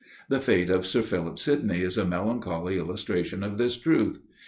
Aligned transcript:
The 0.29 0.39
fate 0.41 0.71
of 0.71 0.87
Sir 0.87 1.03
Philip 1.03 1.37
Sidney 1.37 1.81
is 1.83 1.95
a 1.95 2.03
melancholy 2.07 2.75
illustration 2.79 3.43
of 3.43 3.59
this 3.59 3.77
truth. 3.77 4.19